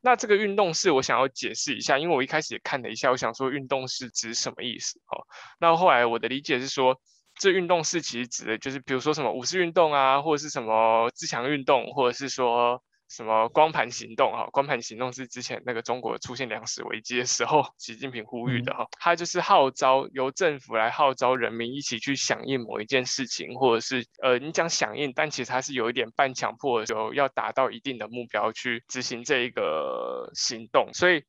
[0.07, 5.27] 那这个运动式我想要解释一下，因为我一开始也看了一下，我想说运动式指什么意思哦。
[5.59, 7.01] 那后来我的理解是说，
[7.35, 14.49] 这运动式其实指的就是比如说什么五四运动啊，或者是什么自强运动，或者是说什么光盘行动哈。
[14.53, 18.87] 光盘行动是之前那个中国出现粮食危机的时候， 习近平呼吁的哈。
[18.99, 31.25] 他就是号召由政府来号召人民一起去响应某一件事情，或者是呃你讲响应，但其实它是有一点半强迫的，就要达到一定的目标去执行这一个行动，所以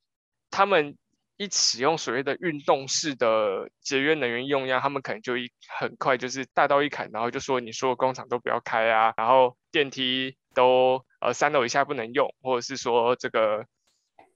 [0.52, 0.98] 他们。
[1.40, 13.64] 一使用所谓的运动式的节约能源用量，他们可能就一很快就是大刀一砍，然后就说你所有工厂都不要开啊，然后电梯都呃三楼以下不能用，或者是说这个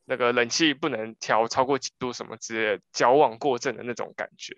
[0.05, 4.53] 那个冷气不能调超过几度什么之类的，矫枉过正的那种感觉。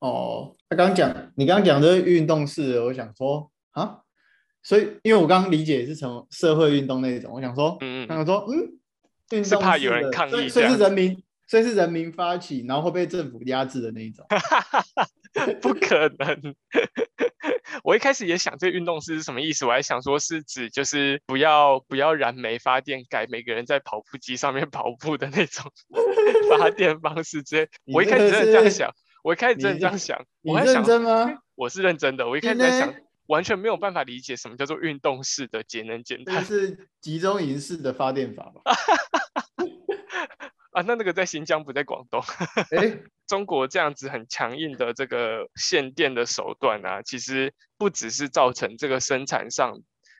[0.00, 4.00] 哦，他刚讲，你刚刚讲的运动式，我想说啊，
[4.62, 8.78] 所以因为我刚刚理解是从社会运动那种，我想说，嗯嗯他想说，嗯，
[9.30, 14.26] 运是动是怕有人抗议这样是人民，所以是人民发起，然后会被政府压制的那一种。
[15.62, 16.54] 不可能！
[17.82, 25.70] 我一开始也想这个运动式是什么意思，我还想说是指就是不要不要燃煤发电，改每个人在跑步机上面 跑步的那种
[26.56, 27.68] 发电方式之类。
[27.86, 28.90] 我一开始真的这样想，
[29.22, 31.38] 我一开始真的这样想，我还想真吗？
[31.54, 32.94] 我是认真的，我一开始在想，
[33.26, 38.62] 完全没有办法理解什么叫做运动式的节能减这个碳是集中营式的发电法吧？
[40.72, 40.82] 啊。
[40.82, 42.22] 那那个在新疆不在广东。
[42.76, 49.78] 哎， 中国这样子很强硬的这个限电的手段啊，其实不只是造成这个生产上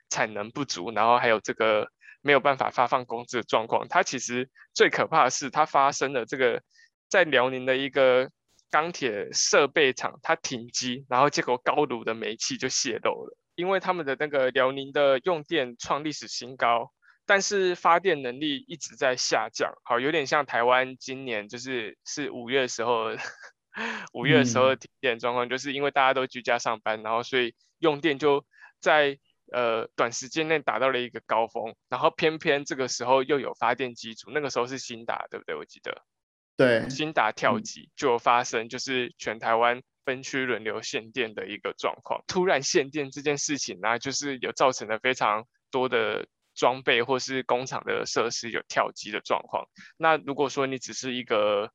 [0.09, 1.89] 产能不足，然后还有这个
[2.21, 3.87] 没有办法发放工资的状况。
[3.89, 6.63] 它其实最可怕的是，它发生了这个
[7.09, 8.31] 在辽宁的一个
[8.71, 16.93] 钢铁设备厂，它停机，然后结果高炉的煤气就泄漏了，因为他们的那个辽宁的用电创历史新高。
[17.33, 23.07] 但是发电能力一直在下降，好，有点像台湾今年就是是五月的时候，
[24.12, 28.45] 五月的时候的停电状况，就是因为大家都居家上班，然后所以用电就
[28.83, 29.18] 在
[29.51, 35.57] 呃短时间内达到了一个高峰，然后偏偏这个时候又有发电机组，那个时候是新达，对不对？
[35.57, 36.03] 我记得，
[36.59, 46.26] 对，新达跳级就有发生，就是全台湾分区轮流限电的一个状况，突然限电这件事情呢，就是有造成了非常多的。
[46.55, 49.67] 装备或是工厂的设施有跳机的状况。
[49.97, 51.71] 那如果说你只是一个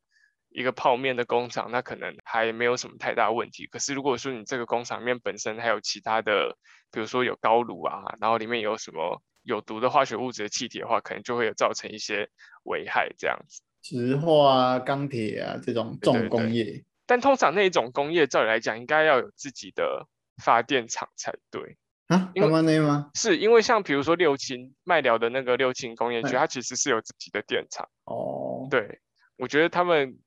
[0.50, 3.68] 一个泡面的工厂，那可能还没有什么太大问题。
[3.68, 6.58] 可是如果说你这个工厂里面本身还有其他的，
[6.92, 12.30] 比如说有高炉啊，然后里面有什么有毒的化学物质的气体的话，可能就会有造成一些
[12.64, 13.62] 危害这样子。
[13.84, 20.08] 石化啊、钢铁啊这种重工业，但通常那一种工业照理来讲，应该要有自己的
[20.44, 21.78] 发电厂才对。
[22.08, 23.10] 啊，干嘛呢吗？
[23.16, 27.88] 是因为像比如说六轻麦寮的那个六轻工业区，它其实是有自己的电厂。
[28.06, 29.00] 哦，对，
[29.38, 30.18] 我觉得他们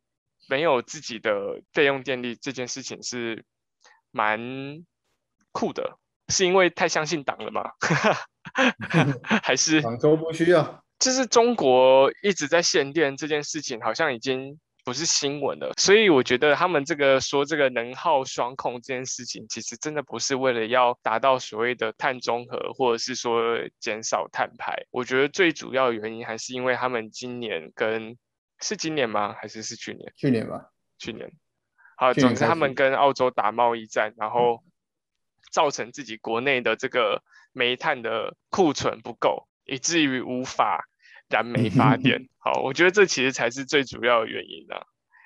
[0.48, 3.44] 没有自己的备用电力这件事情是
[4.10, 4.84] 蛮
[5.52, 7.70] 酷的，是因为太相信党了吗？
[9.42, 10.84] 还是广州不需要？
[10.98, 14.58] 就是中国一直在限电这件事情，好像已经。
[14.84, 24.86] 不是新闻了，所以我觉得他们这个说这个能耗双控这件事情，其实真的不是为了要达到所谓的碳中和，或者是说减少碳排。
[24.90, 28.16] 我觉得最主要原因还是因为他们今年跟
[28.60, 29.34] 是今年吗？
[29.38, 30.12] 还是是去年？
[30.16, 31.30] 去年吧，去年。
[31.96, 34.62] 好，总之他们跟澳洲打贸易战，然后
[35.52, 37.22] 造成自己国内的这个
[37.52, 40.86] 煤炭的库存不够，以至于无法。
[41.30, 44.82] 燃煤发电，好，我觉得这其实才是最主要的原因啊。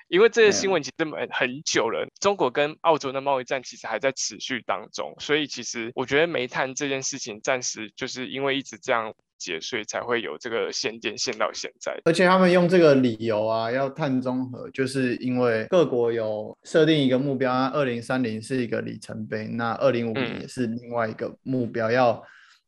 [0.07, 11.99] 因为这些新闻其实很很久了，中国跟澳洲的贸易战其实还在持续当中，所以其实我觉得煤炭这件事情暂时就是因为一直这样结，所以才会有这个限电限到现在。
[12.05, 22.21] 而且他们用这个理由啊，要碳中和，就是因为各国有设定一个目标，二零三零是一个里程碑，那二零五零也是另外一个目标，要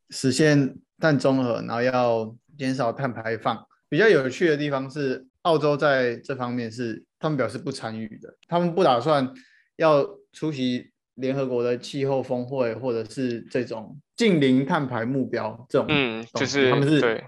[0.10, 2.36] 实现碳中和，然后要。
[2.58, 9.32] 减少碳排放比较有趣的地方是，澳洲在这方面是他们表示不参与的，他们不打算
[9.78, 17.24] 要出席联合国的气候峰会，或者是这种近零碳排目标这种，嗯，就是他们是对，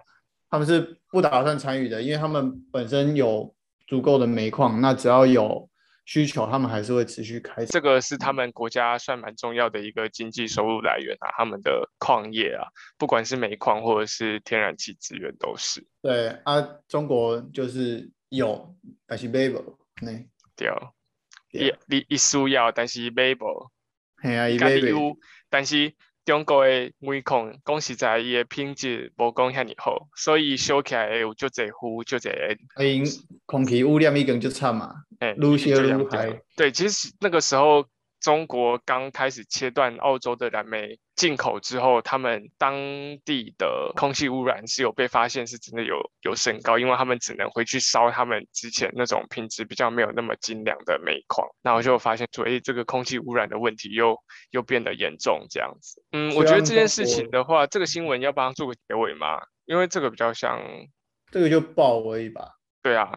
[0.50, 3.56] 他们是不打算参与的，因为他们本身有
[3.88, 5.69] 足够的煤矿，那只要有。
[6.10, 7.64] 需求，他们还是会持续开。
[7.68, 12.66] 这个是他们国家算蛮重要的一个经济收入来源啊，他们的矿业啊，
[12.98, 15.86] 不管是煤矿或者是天然气资源都是。
[16.02, 19.78] 对啊，中国就是有，但是买不，
[20.56, 20.72] 对，
[21.52, 23.72] 一你一需要，但是没有，
[24.24, 25.16] 系啊，伊买不，
[25.48, 25.94] 但是。
[26.26, 32.58] 中国的煤矿讲实在，伊的品质无讲遐尼好，所以烧起来有就这呼就这。
[32.78, 33.04] 因
[33.46, 36.42] 空气污染已经就惨嘛，哎，愈烧愈害。
[36.56, 37.86] 对，其实那个时候。
[38.22, 42.76] 中国刚开始切断澳洲的燃煤进口之后，他们当
[43.24, 54.18] 地的空气污染是有被发现，是真的有有升高，因为他们只能回去烧他们之前那种品质比较没有那么精良的煤矿，然后就发现说，哎，这个空气污染的问题又
[54.52, 56.04] 又变得严重这样子。
[56.12, 59.40] 嗯，我觉得这件事情的话，这个新闻要帮他做个结尾吗？
[59.66, 60.60] 因为这个比较像，
[61.32, 62.56] 这个就爆而已吧。
[62.82, 63.16] 对啊。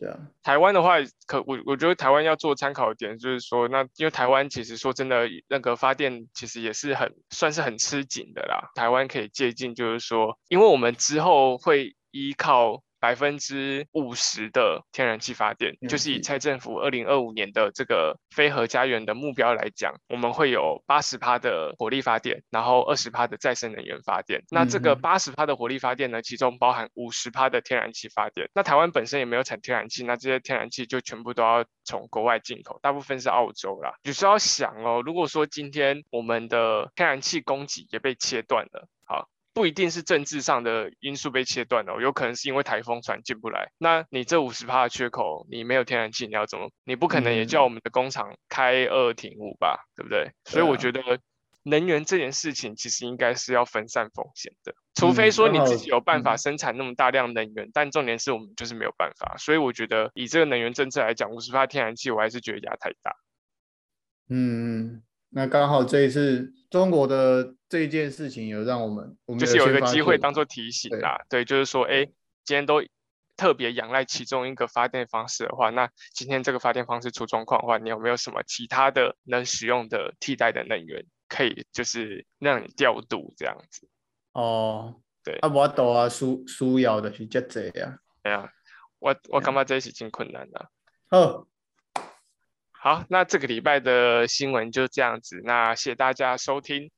[0.00, 0.96] 对啊，台湾的话，
[1.26, 8.70] 可我我觉得台湾要做参考点，就是说，那因为台湾其实说真的，那个发电其实也是很算是很吃紧的啦。
[8.74, 12.82] 台湾可以借鉴，就是说，因为我们之后会依靠。
[13.00, 24.42] 百分之五十的天然气发电，就是以蔡政府二零二五年的这个非核家园的目标来讲，我们会有八十趴的火力发电，然后二十趴的再生能源发电。
[24.50, 28.48] 那这个八十趴的火力发电呢，其中包含五十趴的天然气发电。
[28.54, 33.94] 那台湾本身也没有产天然气，那这些天然气就全部都要从国外进口，大部分是澳洲啦。
[34.02, 38.99] 就是要想哦，如果说今天我们的天然气供给也被切断了，好。
[39.52, 43.72] 不一定是政治上的因素被切断哦，有可能是因为台风船进不来。
[43.78, 46.70] 那你这五十帕的缺口，你没有天然气，你要怎么？
[46.84, 50.30] 你不可能也叫我们的工厂开二停五吧，对不对？
[50.44, 51.02] 所以我觉得
[51.64, 59.36] 能源这件事情其实应该是要分散风险的，除非说你自己有办法生产那么大量能源，但重点是我们就是没有办法。
[59.36, 63.16] 所以我觉得以这个能源政策来讲，五十帕天然气我还是觉得压太大。
[64.28, 65.02] 嗯。
[65.30, 71.24] 那刚好这一次中国的这一件事情，有让我们，我们就是有一个机会当做提醒啦。
[71.28, 72.04] 对，就是说，哎，
[72.44, 72.82] 今天都
[73.36, 83.88] 特别仰赖其中一个发电方式的话，那今天这个发电方式出状况的话，你有没有什么其他的能使用的替代的能源，可以就是让你调度这样子？
[84.32, 87.98] 哦，对啊，无度啊，需需要的是遮济啊。
[88.22, 88.48] 对啊，
[88.98, 90.70] 我我感觉这是挺困难的。
[91.08, 91.46] 好，
[92.82, 96.90] 好，那这个礼拜的新闻就这样子，那谢谢大家收听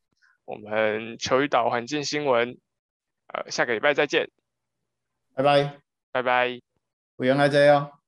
[0.45, 2.57] 我们球屿岛环境新闻，
[3.27, 4.31] 呃，下个礼拜再见，
[5.35, 5.81] 拜拜，
[6.13, 6.61] 拜拜。
[7.17, 8.02] 不用来这哦。